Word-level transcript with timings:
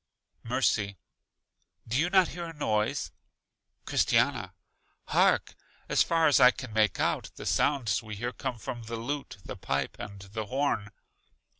Mercy: 0.41 0.97
Do 1.87 1.95
you 1.95 2.09
not 2.09 2.29
hear 2.29 2.45
a 2.45 2.53
noise? 2.53 3.11
Christiana: 3.85 4.55
Hark! 5.09 5.53
as 5.87 6.01
far 6.01 6.25
as 6.27 6.39
I 6.39 6.49
can 6.49 6.73
make 6.73 6.99
out, 6.99 7.29
the 7.35 7.45
sounds 7.45 8.01
we 8.01 8.15
hear 8.15 8.33
come 8.33 8.57
from 8.57 8.85
the 8.85 8.95
lute, 8.95 9.37
the 9.45 9.55
pipe, 9.55 9.95
and 9.99 10.21
the 10.21 10.47
horn. 10.47 10.89